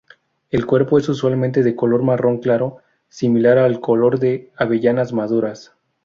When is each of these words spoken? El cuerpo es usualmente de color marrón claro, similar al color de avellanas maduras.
El 0.49 0.65
cuerpo 0.65 0.97
es 0.97 1.07
usualmente 1.09 1.61
de 1.61 1.75
color 1.75 2.01
marrón 2.01 2.39
claro, 2.39 2.77
similar 3.07 3.59
al 3.59 3.79
color 3.79 4.17
de 4.17 4.51
avellanas 4.57 5.13
maduras. 5.13 5.75